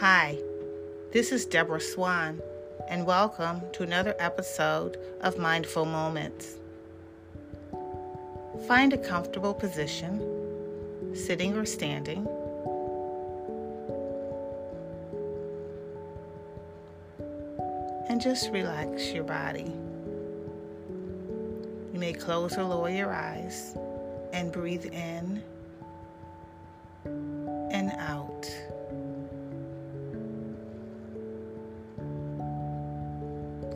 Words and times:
Hi, 0.00 0.38
this 1.12 1.32
is 1.32 1.44
Deborah 1.44 1.80
Swan, 1.80 2.40
and 2.88 3.04
welcome 3.04 3.62
to 3.72 3.82
another 3.82 4.14
episode 4.20 4.96
of 5.22 5.38
Mindful 5.38 5.86
Moments. 5.86 6.54
Find 8.68 8.92
a 8.92 8.96
comfortable 8.96 9.52
position, 9.52 11.16
sitting 11.16 11.56
or 11.56 11.64
standing. 11.64 12.28
And 18.08 18.20
just 18.20 18.52
relax 18.52 19.10
your 19.10 19.24
body. 19.24 19.72
You 21.92 21.98
may 21.98 22.12
close 22.12 22.56
or 22.56 22.62
lower 22.62 22.90
your 22.90 23.12
eyes 23.12 23.76
and 24.32 24.52
breathe 24.52 24.84
in 24.84 25.42
and 27.04 27.90
out. 27.98 28.48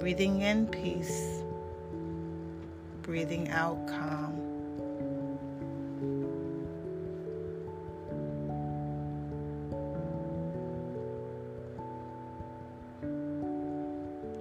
Breathing 0.03 0.41
in 0.41 0.67
peace, 0.67 1.45
breathing 3.03 3.49
out 3.51 3.87
calm. 3.87 4.35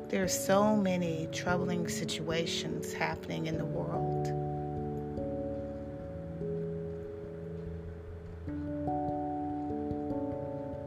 There 0.09 0.23
are 0.23 0.27
so 0.27 0.75
many 0.75 1.29
troubling 1.31 1.87
situations 1.87 2.91
happening 2.91 3.46
in 3.46 3.59
the 3.59 3.65
world. 3.65 4.25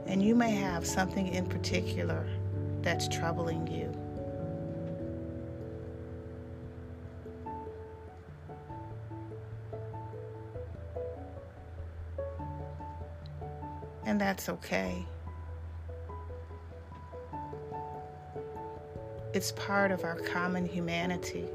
And 0.08 0.20
you 0.20 0.34
may 0.34 0.50
have 0.50 0.84
something 0.84 1.28
in 1.28 1.46
particular 1.46 2.26
that's 2.82 3.06
troubling 3.06 3.68
you. 3.68 4.03
And 14.06 14.20
that's 14.20 14.48
okay. 14.48 15.04
It's 19.32 19.52
part 19.52 19.90
of 19.90 20.04
our 20.04 20.16
common 20.16 20.66
humanity. 20.66 21.46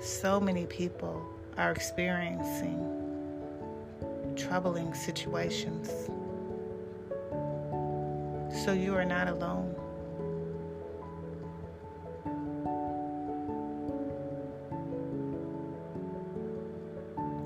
So 0.00 0.38
many 0.38 0.66
people 0.66 1.26
are 1.56 1.72
experiencing 1.72 2.90
troubling 4.36 4.94
situations. 4.94 5.88
So 8.64 8.72
you 8.72 8.94
are 8.94 9.04
not 9.04 9.28
alone. 9.28 9.74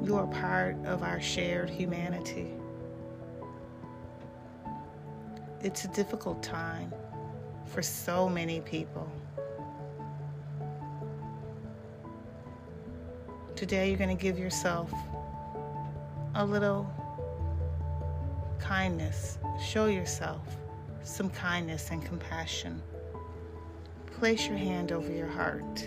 You 0.08 0.16
are 0.16 0.26
part 0.26 0.74
of 0.86 1.02
our 1.02 1.20
shared 1.20 1.68
humanity. 1.68 2.54
It's 5.60 5.84
a 5.84 5.88
difficult 5.88 6.42
time 6.42 6.94
for 7.66 7.82
so 7.82 8.26
many 8.26 8.62
people. 8.62 9.06
Today, 13.54 13.90
you're 13.90 13.98
going 13.98 14.16
to 14.16 14.22
give 14.22 14.38
yourself 14.38 14.90
a 16.36 16.46
little 16.46 16.90
kindness. 18.58 19.36
Show 19.62 19.88
yourself 19.88 20.56
some 21.02 21.28
kindness 21.28 21.90
and 21.90 22.02
compassion. 22.02 22.80
Place 24.06 24.46
your 24.48 24.56
hand 24.56 24.90
over 24.90 25.12
your 25.12 25.28
heart 25.28 25.86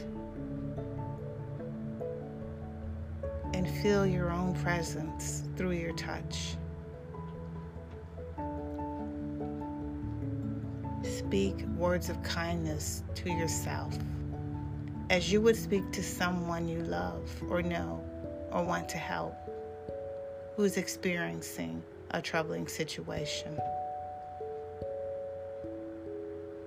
and 3.53 3.69
feel 3.81 4.06
your 4.06 4.31
own 4.31 4.53
presence 4.56 5.44
through 5.56 5.72
your 5.72 5.94
touch. 5.94 6.56
Speak 11.03 11.62
words 11.78 12.09
of 12.09 12.22
kindness 12.23 13.03
to 13.16 13.29
yourself 13.29 13.97
as 15.09 15.31
you 15.31 15.41
would 15.41 15.57
speak 15.57 15.91
to 15.91 16.01
someone 16.01 16.67
you 16.67 16.79
love 16.84 17.29
or 17.50 17.62
know 17.62 18.01
or 18.51 18.63
want 18.63 18.88
to 18.88 18.97
help 18.97 19.35
who 20.56 20.63
is 20.63 20.78
experiencing 20.78 21.83
a 22.12 22.22
troubling 22.22 22.68
situation. 22.68 23.57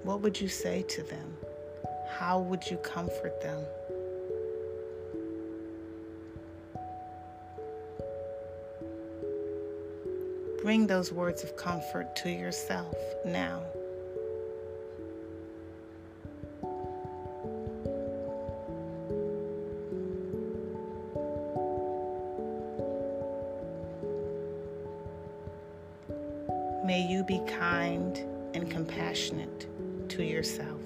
What 0.03 0.21
would 0.21 0.39
you 0.39 0.49
say 0.49 0.83
to 0.83 1.03
them? 1.03 1.37
How 2.19 2.39
would 2.39 2.71
you 2.71 2.77
comfort 2.79 3.41
them? 3.41 3.65
Bring 10.65 10.87
those 10.87 11.13
words 11.13 11.45
of 11.45 11.59
comfort 11.59 12.17
to 12.17 12.31
yourself 12.31 12.97
now. 13.27 13.61
May 26.87 27.07
you 27.11 27.25
be 27.25 27.43
kind 27.47 28.17
and 28.55 28.71
compassionate 28.71 29.67
to 30.09 30.25
yourself. 30.25 30.81